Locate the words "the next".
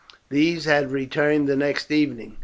1.47-1.91